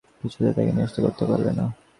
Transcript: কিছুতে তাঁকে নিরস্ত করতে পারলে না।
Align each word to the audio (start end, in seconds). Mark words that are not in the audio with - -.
কিছুতে 0.21 0.49
তাঁকে 0.53 0.71
নিরস্ত 0.71 0.97
করতে 0.99 1.23
পারলে 1.25 1.51
না। 1.51 1.65